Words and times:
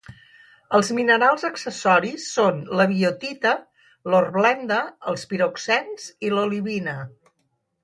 Els 0.77 0.87
minerals 0.99 1.43
accessoris 1.49 2.25
són 2.37 2.63
la 2.79 2.87
biotita, 2.95 3.53
l'hornblenda, 4.13 4.81
els 5.13 5.29
piroxens 5.35 6.11
i 6.31 6.35
l'olivina. 6.35 6.99